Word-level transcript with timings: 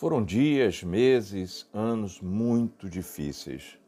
Foram 0.00 0.24
dias, 0.24 0.82
meses, 0.82 1.68
anos 1.74 2.22
muito 2.22 2.88
difíceis. 2.88 3.78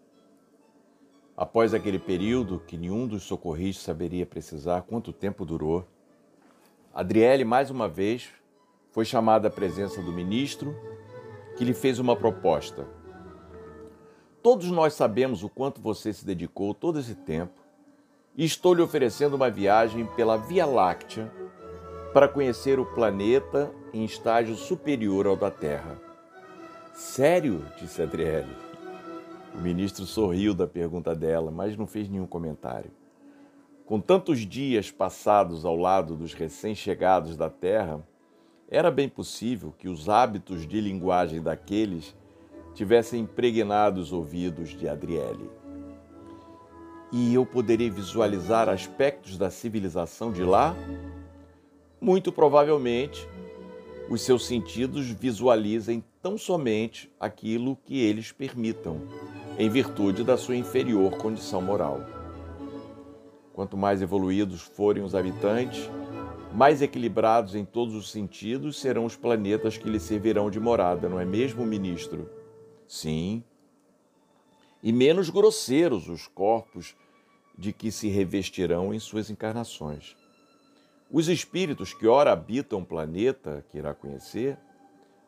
Após 1.35 1.73
aquele 1.73 1.99
período 1.99 2.61
que 2.67 2.77
nenhum 2.77 3.07
dos 3.07 3.23
socorristas 3.23 3.83
saberia 3.83 4.27
precisar 4.27 4.83
quanto 4.83 5.11
tempo 5.11 5.47
durou, 5.47 5.89
Adriele 6.93 7.47
mais 7.47 7.71
uma 7.71 7.89
vez 7.89 8.29
foi 8.91 9.07
chamada 9.07 9.49
à 9.49 9.51
presença 9.51 10.03
do 10.03 10.13
ministro, 10.13 10.77
que 11.57 11.65
lhe 11.65 11.73
fez 11.73 11.99
uma 11.99 12.15
proposta. 12.15 12.87
Todos 14.43 14.71
nós 14.71 14.93
sabemos 14.93 15.43
o 15.43 15.49
quanto 15.49 15.81
você 15.81 16.13
se 16.13 16.27
dedicou 16.27 16.75
todo 16.75 16.99
esse 16.99 17.15
tempo 17.15 17.59
e 18.37 18.45
estou 18.45 18.75
lhe 18.75 18.83
oferecendo 18.83 19.35
uma 19.35 19.51
viagem 19.51 20.05
pela 20.15 20.37
Via 20.37 20.67
Láctea 20.67 21.33
para 22.13 22.29
conhecer 22.29 22.79
o 22.79 22.85
planeta 22.85 23.73
em 23.93 24.05
estágio 24.05 24.55
superior 24.55 25.27
ao 25.27 25.37
da 25.37 25.51
Terra. 25.51 25.99
Sério? 26.93 27.65
disse 27.81 28.03
Adriele. 28.03 28.55
O 29.55 29.59
ministro 29.59 30.05
sorriu 30.05 30.53
da 30.53 30.67
pergunta 30.67 31.15
dela, 31.15 31.51
mas 31.51 31.77
não 31.77 31.87
fez 31.87 32.09
nenhum 32.09 32.27
comentário. 32.27 32.91
Com 33.87 33.99
tantos 33.99 34.41
dias 34.41 34.91
passados 34.91 35.65
ao 35.65 35.77
lado 35.77 36.15
dos 36.15 36.35
recém-chegados 36.35 37.37
da 37.37 37.49
Terra, 37.49 38.07
era 38.69 38.91
bem 38.91 39.09
possível 39.09 39.75
que 39.79 39.89
os 39.89 40.09
hábitos 40.09 40.67
de 40.67 40.81
linguagem 40.81 41.43
daqueles 41.43 42.15
tivessem 42.75 43.21
impregnado 43.21 44.01
os 44.01 44.13
ouvidos 44.13 44.71
de 44.71 44.89
Adriele. 44.89 45.51
E 47.11 47.35
eu 47.35 47.45
poderia 47.45 47.91
visualizar 47.91 48.69
aspectos 48.69 49.37
da 49.37 49.51
civilização 49.51 50.33
de 50.33 50.43
lá 50.43 50.75
muito 52.03 52.33
provavelmente 52.33 53.29
os 54.11 54.23
seus 54.23 54.45
sentidos 54.45 55.07
visualizem 55.07 56.03
tão 56.21 56.37
somente 56.37 57.09
aquilo 57.19 57.79
que 57.85 58.01
eles 58.01 58.33
permitam, 58.33 59.01
em 59.57 59.71
virtude 59.71 60.25
da 60.25 60.37
sua 60.37 60.57
inferior 60.57 61.17
condição 61.17 61.63
moral. 61.63 62.01
Quanto 63.53 63.77
mais 63.77 64.03
evoluídos 64.03 64.61
forem 64.63 65.05
os 65.05 65.15
habitantes, 65.15 65.89
mais 66.53 66.83
equilibrados 66.83 67.55
em 67.55 67.65
todos 67.65 67.95
os 67.95 68.11
sentidos 68.11 68.81
serão 68.81 69.05
os 69.05 69.15
planetas 69.15 69.79
que 69.79 69.89
lhes 69.89 70.03
servirão 70.03 70.51
de 70.51 70.59
morada, 70.59 71.09
não 71.09 71.21
é 71.21 71.25
mesmo, 71.25 71.65
ministro? 71.65 72.29
Sim. 72.89 73.45
E 74.83 74.93
menos 74.93 75.31
grosseiros 75.31 76.09
os 76.09 76.27
corpos 76.27 76.97
de 77.57 77.73
que 77.73 77.93
se 77.93 78.09
revestirão 78.09 78.93
em 78.93 78.99
suas 78.99 79.31
encarnações. 79.31 80.17
Os 81.13 81.29
espíritos 81.29 81.93
que 81.93 82.07
ora 82.07 82.33
habitam 82.33 82.79
o 82.79 82.87
planeta 82.87 83.63
que 83.69 83.77
irá 83.77 83.93
conhecer, 83.93 84.57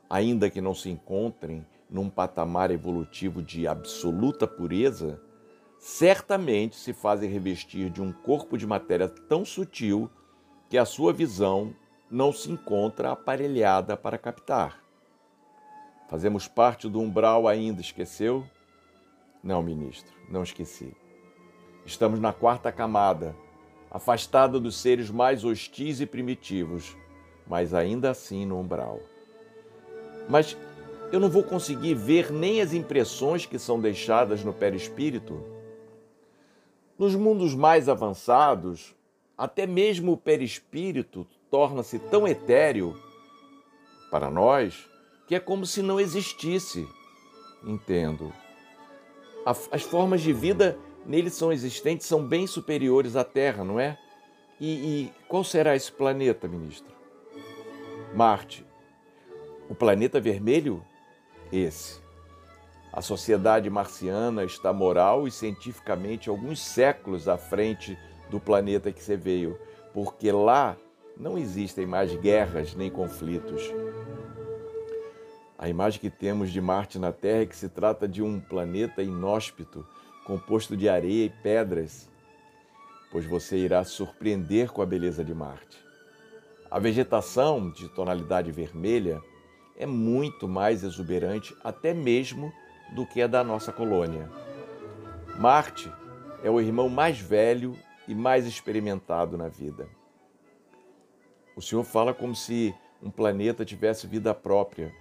ainda 0.08 0.48
que 0.48 0.58
não 0.58 0.74
se 0.74 0.88
encontrem 0.88 1.66
num 1.90 2.08
patamar 2.08 2.70
evolutivo 2.70 3.42
de 3.42 3.68
absoluta 3.68 4.46
pureza, 4.46 5.20
certamente 5.78 6.74
se 6.74 6.94
fazem 6.94 7.28
revestir 7.28 7.90
de 7.90 8.00
um 8.00 8.10
corpo 8.10 8.56
de 8.56 8.66
matéria 8.66 9.08
tão 9.08 9.44
sutil 9.44 10.10
que 10.70 10.78
a 10.78 10.86
sua 10.86 11.12
visão 11.12 11.76
não 12.10 12.32
se 12.32 12.50
encontra 12.50 13.12
aparelhada 13.12 13.94
para 13.94 14.16
captar. 14.16 14.82
Fazemos 16.08 16.48
parte 16.48 16.88
do 16.88 16.98
umbral 16.98 17.46
ainda, 17.46 17.82
esqueceu? 17.82 18.42
Não, 19.42 19.62
ministro, 19.62 20.14
não 20.30 20.42
esqueci. 20.42 20.96
Estamos 21.84 22.18
na 22.18 22.32
quarta 22.32 22.72
camada 22.72 23.36
afastada 23.94 24.58
dos 24.58 24.76
seres 24.76 25.08
mais 25.08 25.44
hostis 25.44 26.00
e 26.00 26.06
primitivos, 26.06 26.96
mas 27.46 27.72
ainda 27.72 28.10
assim 28.10 28.44
no 28.44 28.58
umbral. 28.58 28.98
Mas 30.28 30.56
eu 31.12 31.20
não 31.20 31.30
vou 31.30 31.44
conseguir 31.44 31.94
ver 31.94 32.32
nem 32.32 32.60
as 32.60 32.72
impressões 32.72 33.46
que 33.46 33.56
são 33.56 33.80
deixadas 33.80 34.42
no 34.42 34.52
perispírito. 34.52 35.40
Nos 36.98 37.14
mundos 37.14 37.54
mais 37.54 37.88
avançados, 37.88 38.96
até 39.38 39.64
mesmo 39.64 40.12
o 40.12 40.16
perispírito 40.16 41.24
torna-se 41.48 42.00
tão 42.00 42.26
etéreo 42.26 43.00
para 44.10 44.28
nós 44.28 44.90
que 45.28 45.36
é 45.36 45.40
como 45.40 45.64
se 45.64 45.82
não 45.82 46.00
existisse. 46.00 46.84
Entendo. 47.62 48.32
As 49.46 49.82
formas 49.82 50.20
de 50.20 50.32
vida 50.32 50.76
nele 51.06 51.30
são 51.30 51.52
existentes 51.52 52.06
são 52.06 52.24
bem 52.24 52.46
superiores 52.46 53.16
à 53.16 53.24
Terra, 53.24 53.64
não 53.64 53.78
é? 53.78 53.98
E, 54.60 54.72
e 54.72 55.12
qual 55.28 55.44
será 55.44 55.74
esse 55.74 55.90
planeta, 55.90 56.46
ministro? 56.46 56.94
Marte. 58.14 58.64
O 59.68 59.74
planeta 59.74 60.20
vermelho? 60.20 60.84
Esse. 61.52 62.00
A 62.92 63.02
sociedade 63.02 63.68
marciana 63.68 64.44
está 64.44 64.72
moral 64.72 65.26
e 65.26 65.30
cientificamente 65.30 66.28
alguns 66.28 66.60
séculos 66.60 67.26
à 67.26 67.36
frente 67.36 67.98
do 68.30 68.38
planeta 68.38 68.92
que 68.92 69.02
você 69.02 69.16
veio, 69.16 69.58
porque 69.92 70.30
lá 70.30 70.76
não 71.16 71.36
existem 71.36 71.86
mais 71.86 72.14
guerras 72.14 72.74
nem 72.74 72.90
conflitos. 72.90 73.62
A 75.58 75.68
imagem 75.68 76.00
que 76.00 76.10
temos 76.10 76.52
de 76.52 76.60
Marte 76.60 76.98
na 76.98 77.12
Terra 77.12 77.42
é 77.42 77.46
que 77.46 77.56
se 77.56 77.68
trata 77.68 78.06
de 78.06 78.22
um 78.22 78.38
planeta 78.38 79.02
inóspito, 79.02 79.86
composto 80.24 80.76
de 80.76 80.88
areia 80.88 81.26
e 81.26 81.30
pedras, 81.30 82.10
pois 83.12 83.26
você 83.26 83.58
irá 83.58 83.84
surpreender 83.84 84.72
com 84.72 84.82
a 84.82 84.86
beleza 84.86 85.24
de 85.24 85.34
Marte. 85.34 85.78
A 86.70 86.78
vegetação 86.78 87.70
de 87.70 87.88
tonalidade 87.90 88.50
vermelha 88.50 89.22
é 89.76 89.86
muito 89.86 90.48
mais 90.48 90.82
exuberante, 90.82 91.54
até 91.62 91.92
mesmo 91.92 92.52
do 92.94 93.06
que 93.06 93.22
a 93.22 93.26
da 93.26 93.44
nossa 93.44 93.72
colônia. 93.72 94.30
Marte 95.38 95.92
é 96.42 96.50
o 96.50 96.60
irmão 96.60 96.88
mais 96.88 97.18
velho 97.18 97.76
e 98.08 98.14
mais 98.14 98.46
experimentado 98.46 99.36
na 99.36 99.48
vida. 99.48 99.88
O 101.56 101.62
Senhor 101.62 101.84
fala 101.84 102.12
como 102.12 102.34
se 102.34 102.74
um 103.02 103.10
planeta 103.10 103.64
tivesse 103.64 104.06
vida 104.06 104.34
própria. 104.34 104.92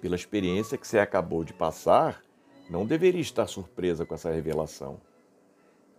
Pela 0.00 0.14
experiência 0.14 0.78
que 0.78 0.86
você 0.86 0.98
acabou 0.98 1.44
de 1.44 1.52
passar, 1.52 2.22
não 2.68 2.84
deveria 2.84 3.20
estar 3.20 3.46
surpresa 3.46 4.04
com 4.04 4.14
essa 4.14 4.30
revelação. 4.30 5.00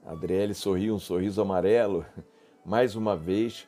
Adriele 0.06 0.54
sorriu 0.54 0.96
um 0.96 1.00
sorriso 1.00 1.42
amarelo. 1.42 2.06
Mais 2.66 2.96
uma 2.96 3.16
vez, 3.16 3.68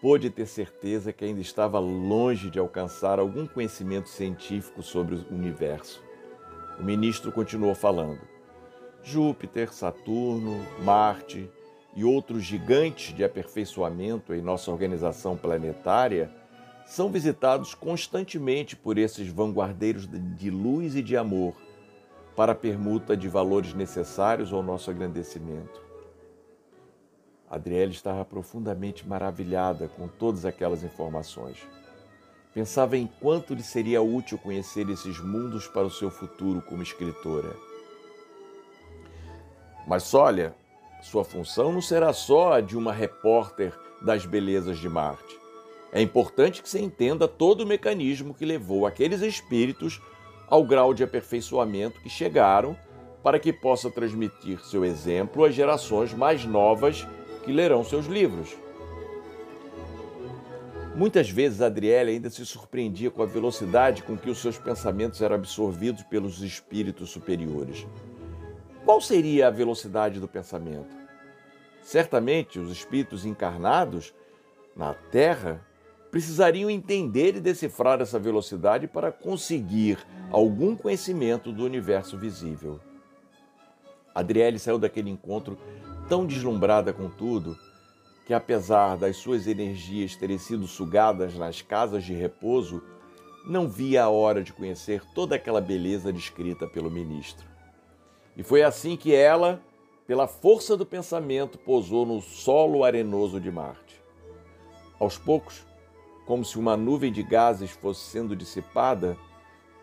pôde 0.00 0.30
ter 0.30 0.46
certeza 0.46 1.12
que 1.12 1.24
ainda 1.24 1.40
estava 1.40 1.78
longe 1.78 2.48
de 2.48 2.58
alcançar 2.58 3.18
algum 3.18 3.46
conhecimento 3.46 4.08
científico 4.08 4.82
sobre 4.82 5.16
o 5.16 5.26
universo. 5.30 6.02
O 6.78 6.82
ministro 6.82 7.30
continuou 7.30 7.74
falando. 7.74 8.20
Júpiter, 9.02 9.72
Saturno, 9.72 10.64
Marte 10.82 11.50
e 11.94 12.04
outros 12.04 12.44
gigantes 12.44 13.14
de 13.14 13.22
aperfeiçoamento 13.22 14.32
em 14.32 14.40
nossa 14.40 14.70
organização 14.70 15.36
planetária 15.36 16.30
são 16.86 17.10
visitados 17.10 17.74
constantemente 17.74 18.74
por 18.74 18.96
esses 18.96 19.28
vanguardeiros 19.28 20.08
de 20.08 20.50
luz 20.50 20.96
e 20.96 21.02
de 21.02 21.16
amor 21.16 21.54
para 22.34 22.52
a 22.52 22.54
permuta 22.54 23.16
de 23.16 23.28
valores 23.28 23.74
necessários 23.74 24.52
ao 24.52 24.62
nosso 24.62 24.90
agradecimento. 24.90 25.80
Adriele 27.50 27.92
estava 27.92 28.24
profundamente 28.24 29.06
maravilhada 29.06 29.86
com 29.88 30.08
todas 30.08 30.46
aquelas 30.46 30.82
informações. 30.82 31.58
Pensava 32.54 32.96
em 32.96 33.06
quanto 33.20 33.54
lhe 33.54 33.62
seria 33.62 34.00
útil 34.00 34.38
conhecer 34.38 34.88
esses 34.88 35.20
mundos 35.20 35.66
para 35.66 35.86
o 35.86 35.90
seu 35.90 36.10
futuro 36.10 36.62
como 36.62 36.82
escritora. 36.82 37.54
Mas 39.86 40.14
olha, 40.14 40.54
sua 41.02 41.24
função 41.24 41.72
não 41.72 41.82
será 41.82 42.12
só 42.12 42.54
a 42.54 42.60
de 42.60 42.76
uma 42.76 42.92
repórter 42.92 43.78
das 44.00 44.24
belezas 44.24 44.78
de 44.78 44.88
Marte. 44.88 45.38
É 45.92 46.00
importante 46.00 46.62
que 46.62 46.68
você 46.68 46.80
entenda 46.80 47.28
todo 47.28 47.62
o 47.62 47.66
mecanismo 47.66 48.32
que 48.32 48.46
levou 48.46 48.86
aqueles 48.86 49.20
espíritos 49.20 50.00
ao 50.48 50.64
grau 50.64 50.92
de 50.92 51.02
aperfeiçoamento 51.02 52.00
que 52.00 52.08
chegaram, 52.08 52.76
para 53.22 53.38
que 53.38 53.52
possa 53.52 53.90
transmitir 53.90 54.58
seu 54.60 54.84
exemplo 54.84 55.44
às 55.44 55.54
gerações 55.54 56.12
mais 56.12 56.44
novas 56.44 57.06
que 57.44 57.52
lerão 57.52 57.84
seus 57.84 58.06
livros. 58.06 58.56
Muitas 60.94 61.30
vezes 61.30 61.62
Adriele 61.62 62.10
ainda 62.10 62.28
se 62.28 62.44
surpreendia 62.44 63.10
com 63.10 63.22
a 63.22 63.26
velocidade 63.26 64.02
com 64.02 64.16
que 64.16 64.28
os 64.28 64.38
seus 64.38 64.58
pensamentos 64.58 65.22
eram 65.22 65.36
absorvidos 65.36 66.02
pelos 66.02 66.42
espíritos 66.42 67.10
superiores. 67.10 67.86
Qual 68.84 69.00
seria 69.00 69.46
a 69.46 69.50
velocidade 69.50 70.20
do 70.20 70.28
pensamento? 70.28 70.94
Certamente 71.80 72.58
os 72.58 72.70
espíritos 72.70 73.24
encarnados 73.24 74.12
na 74.76 74.92
Terra 74.92 75.64
precisariam 76.12 76.68
entender 76.68 77.36
e 77.36 77.40
decifrar 77.40 78.02
essa 78.02 78.18
velocidade 78.18 78.86
para 78.86 79.10
conseguir 79.10 79.98
algum 80.30 80.76
conhecimento 80.76 81.50
do 81.50 81.64
universo 81.64 82.18
visível. 82.18 82.78
Adriele 84.14 84.58
saiu 84.58 84.78
daquele 84.78 85.08
encontro 85.08 85.56
tão 86.10 86.26
deslumbrada 86.26 86.92
com 86.92 87.08
tudo 87.08 87.56
que, 88.26 88.34
apesar 88.34 88.98
das 88.98 89.16
suas 89.16 89.46
energias 89.46 90.14
terem 90.14 90.36
sido 90.36 90.66
sugadas 90.66 91.34
nas 91.34 91.62
casas 91.62 92.04
de 92.04 92.12
repouso, 92.12 92.82
não 93.46 93.66
via 93.66 94.04
a 94.04 94.10
hora 94.10 94.42
de 94.42 94.52
conhecer 94.52 95.02
toda 95.14 95.36
aquela 95.36 95.62
beleza 95.62 96.12
descrita 96.12 96.66
pelo 96.66 96.90
ministro. 96.90 97.48
E 98.36 98.42
foi 98.42 98.62
assim 98.62 98.98
que 98.98 99.14
ela, 99.14 99.62
pela 100.06 100.28
força 100.28 100.76
do 100.76 100.84
pensamento, 100.84 101.56
pousou 101.58 102.04
no 102.04 102.20
solo 102.20 102.84
arenoso 102.84 103.40
de 103.40 103.50
Marte. 103.50 103.98
Aos 105.00 105.16
poucos, 105.16 105.71
como 106.26 106.44
se 106.44 106.58
uma 106.58 106.76
nuvem 106.76 107.12
de 107.12 107.22
gases 107.22 107.70
fosse 107.70 108.00
sendo 108.10 108.36
dissipada, 108.36 109.16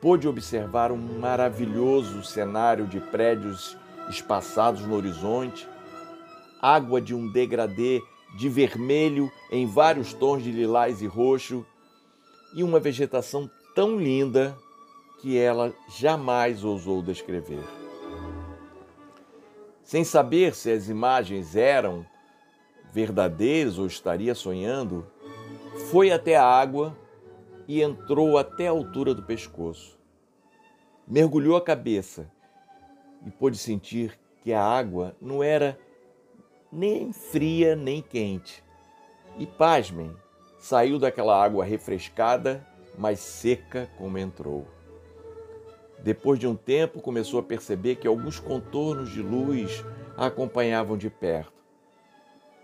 pôde 0.01 0.27
observar 0.27 0.91
um 0.91 1.19
maravilhoso 1.19 2.23
cenário 2.23 2.87
de 2.87 2.99
prédios 2.99 3.77
espaçados 4.09 4.81
no 4.85 4.95
horizonte, 4.95 5.67
água 6.61 7.01
de 7.01 7.13
um 7.13 7.31
degradê 7.31 8.01
de 8.37 8.47
vermelho 8.47 9.31
em 9.51 9.65
vários 9.65 10.13
tons 10.13 10.43
de 10.43 10.51
lilás 10.51 11.01
e 11.01 11.07
roxo, 11.07 11.65
e 12.55 12.63
uma 12.63 12.79
vegetação 12.79 13.49
tão 13.75 13.97
linda 13.97 14.57
que 15.19 15.37
ela 15.37 15.73
jamais 15.89 16.63
ousou 16.63 17.01
descrever. 17.01 17.63
Sem 19.83 20.03
saber 20.03 20.55
se 20.55 20.71
as 20.71 20.87
imagens 20.87 21.55
eram 21.55 22.05
verdadeiras 22.91 23.77
ou 23.77 23.85
estaria 23.85 24.33
sonhando, 24.33 25.05
foi 25.79 26.11
até 26.11 26.35
a 26.35 26.45
água 26.45 26.95
e 27.67 27.81
entrou 27.81 28.37
até 28.37 28.67
a 28.67 28.71
altura 28.71 29.13
do 29.13 29.23
pescoço. 29.23 29.97
Mergulhou 31.07 31.55
a 31.55 31.61
cabeça 31.61 32.29
e 33.25 33.31
pôde 33.31 33.57
sentir 33.57 34.19
que 34.43 34.53
a 34.53 34.63
água 34.63 35.15
não 35.19 35.41
era 35.41 35.79
nem 36.71 37.11
fria 37.11 37.75
nem 37.75 38.01
quente. 38.01 38.63
E 39.37 39.45
pasmem, 39.45 40.15
saiu 40.59 40.99
daquela 40.99 41.41
água 41.41 41.65
refrescada, 41.65 42.65
mas 42.97 43.19
seca 43.19 43.89
como 43.97 44.17
entrou. 44.17 44.67
Depois 46.03 46.39
de 46.39 46.47
um 46.47 46.55
tempo, 46.55 47.01
começou 47.01 47.39
a 47.39 47.43
perceber 47.43 47.95
que 47.95 48.07
alguns 48.07 48.39
contornos 48.39 49.11
de 49.11 49.21
luz 49.21 49.83
a 50.15 50.27
acompanhavam 50.27 50.97
de 50.97 51.09
perto. 51.09 51.59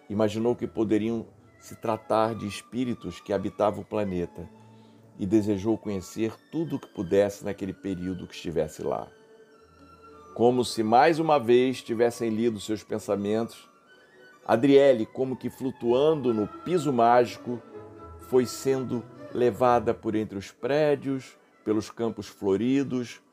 Imaginou 0.09 0.55
que 0.55 0.67
poderiam 0.67 1.25
se 1.65 1.75
tratar 1.75 2.35
de 2.35 2.45
espíritos 2.45 3.19
que 3.19 3.33
habitavam 3.33 3.81
o 3.81 3.85
planeta 3.85 4.47
e 5.17 5.25
desejou 5.25 5.75
conhecer 5.79 6.31
tudo 6.51 6.75
o 6.75 6.79
que 6.79 6.87
pudesse 6.87 7.43
naquele 7.43 7.73
período 7.73 8.27
que 8.27 8.35
estivesse 8.35 8.83
lá. 8.83 9.07
Como 10.35 10.63
se 10.63 10.83
mais 10.83 11.17
uma 11.17 11.39
vez 11.39 11.81
tivessem 11.81 12.29
lido 12.29 12.59
seus 12.59 12.83
pensamentos, 12.83 13.67
Adriele, 14.45 15.07
como 15.07 15.35
que 15.35 15.49
flutuando 15.49 16.31
no 16.35 16.47
piso 16.47 16.93
mágico, 16.93 17.59
foi 18.29 18.45
sendo 18.45 19.03
levada 19.33 19.91
por 19.91 20.13
entre 20.13 20.37
os 20.37 20.51
prédios, 20.51 21.35
pelos 21.63 21.89
campos 21.89 22.27
floridos, 22.27 23.23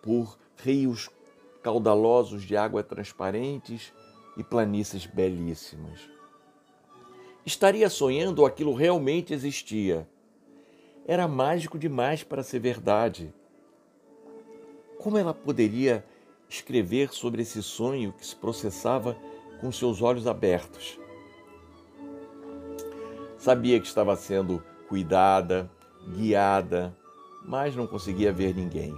por 0.00 0.38
rios 0.56 1.10
caudalosos 1.62 2.42
de 2.42 2.56
água 2.56 2.82
transparentes 2.82 3.92
e 4.38 4.42
planícies 4.42 5.04
belíssimas. 5.04 6.21
Estaria 7.44 7.90
sonhando 7.90 8.38
ou 8.38 8.46
aquilo 8.46 8.72
realmente 8.72 9.34
existia? 9.34 10.08
Era 11.04 11.26
mágico 11.26 11.76
demais 11.76 12.22
para 12.22 12.44
ser 12.44 12.60
verdade. 12.60 13.34
Como 14.98 15.18
ela 15.18 15.34
poderia 15.34 16.04
escrever 16.48 17.12
sobre 17.12 17.42
esse 17.42 17.60
sonho 17.60 18.12
que 18.12 18.24
se 18.24 18.36
processava 18.36 19.16
com 19.60 19.72
seus 19.72 20.00
olhos 20.00 20.28
abertos. 20.28 21.00
Sabia 23.36 23.80
que 23.80 23.88
estava 23.88 24.14
sendo 24.14 24.62
cuidada, 24.88 25.68
guiada, 26.14 26.96
mas 27.44 27.74
não 27.74 27.88
conseguia 27.88 28.32
ver 28.32 28.54
ninguém. 28.54 28.94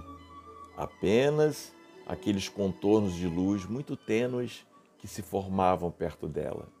Apenas 0.77 1.73
aqueles 2.05 2.47
contornos 2.47 3.15
de 3.15 3.25
luz 3.25 3.65
muito 3.65 3.97
tênues 3.97 4.63
que 4.99 5.07
se 5.07 5.23
formavam 5.23 5.89
perto 5.89 6.27
dela. 6.27 6.74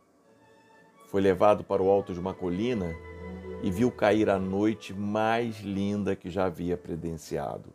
Foi 1.15 1.21
levado 1.21 1.63
para 1.63 1.81
o 1.81 1.89
alto 1.89 2.13
de 2.13 2.19
uma 2.19 2.33
colina 2.33 2.93
e 3.63 3.71
viu 3.71 3.89
cair 3.89 4.29
a 4.29 4.37
noite 4.37 4.93
mais 4.93 5.61
linda 5.61 6.13
que 6.13 6.29
já 6.29 6.43
havia 6.43 6.75
presenciado. 6.75 7.69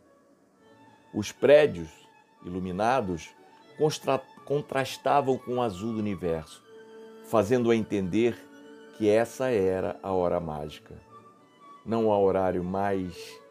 Os 1.11 1.31
prédios 1.31 1.89
iluminados 2.45 3.31
contrastavam 4.45 5.39
com 5.39 5.55
o 5.55 5.61
azul 5.63 5.93
do 5.93 5.97
universo, 5.97 6.63
fazendo-a 7.23 7.75
entender 7.75 8.37
que 8.95 9.09
essa 9.09 9.49
era 9.49 9.99
a 10.03 10.11
hora 10.11 10.39
mágica. 10.39 10.93
Não 11.83 12.11
há 12.11 12.19
horário 12.19 12.63
mais 12.63 13.41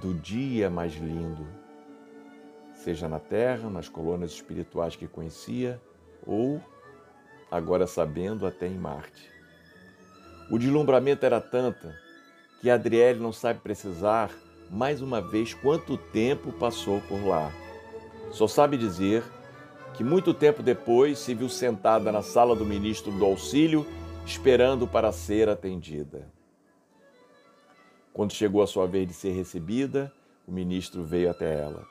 do 0.00 0.14
dia 0.14 0.70
mais 0.70 0.94
lindo, 0.94 1.46
seja 2.72 3.06
na 3.06 3.20
Terra, 3.20 3.68
nas 3.68 3.90
colônias 3.90 4.30
espirituais 4.30 4.96
que 4.96 5.06
conhecia, 5.06 5.78
ou, 6.26 6.62
agora 7.50 7.86
sabendo, 7.86 8.46
até 8.46 8.66
em 8.66 8.76
Marte. 8.78 9.30
O 10.50 10.58
deslumbramento 10.58 11.24
era 11.26 11.40
tanta 11.40 11.94
que 12.60 12.70
Adriele 12.70 13.20
não 13.20 13.32
sabe 13.32 13.60
precisar 13.60 14.30
mais 14.70 15.00
uma 15.00 15.20
vez 15.20 15.54
quanto 15.54 15.96
tempo 15.96 16.52
passou 16.52 17.00
por 17.02 17.24
lá. 17.24 17.52
Só 18.30 18.46
sabe 18.46 18.76
dizer 18.76 19.22
que 19.94 20.04
muito 20.04 20.34
tempo 20.34 20.62
depois 20.62 21.18
se 21.18 21.34
viu 21.34 21.48
sentada 21.48 22.12
na 22.12 22.22
sala 22.22 22.54
do 22.54 22.64
ministro 22.64 23.10
do 23.10 23.24
auxílio, 23.24 23.86
esperando 24.24 24.86
para 24.86 25.10
ser 25.12 25.48
atendida. 25.48 26.30
Quando 28.12 28.32
chegou 28.32 28.62
a 28.62 28.66
sua 28.66 28.86
vez 28.86 29.06
de 29.06 29.14
ser 29.14 29.32
recebida, 29.32 30.12
o 30.46 30.52
ministro 30.52 31.04
veio 31.04 31.30
até 31.30 31.60
ela. 31.60 31.84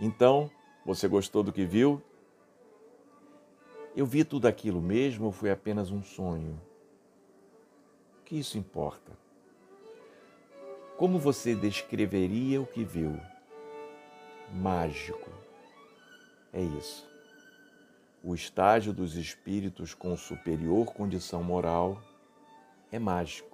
Então, 0.00 0.50
você 0.84 1.06
gostou 1.08 1.42
do 1.42 1.52
que 1.52 1.64
viu? 1.64 2.02
Eu 3.94 4.06
vi 4.06 4.24
tudo 4.24 4.46
aquilo 4.46 4.80
mesmo 4.80 5.26
ou 5.26 5.32
foi 5.32 5.50
apenas 5.50 5.90
um 5.90 6.02
sonho? 6.02 6.58
O 8.20 8.24
que 8.24 8.38
isso 8.38 8.56
importa? 8.56 9.12
Como 10.96 11.18
você 11.18 11.54
descreveria 11.54 12.60
o 12.60 12.66
que 12.66 12.84
viu? 12.84 13.18
Mágico 14.52 15.30
é 16.52 16.62
isso. 16.62 17.10
O 18.22 18.34
estágio 18.34 18.92
dos 18.92 19.16
espíritos 19.16 19.94
com 19.94 20.16
superior 20.16 20.86
condição 20.92 21.42
moral 21.42 22.00
é 22.90 22.98
mágico. 22.98 23.51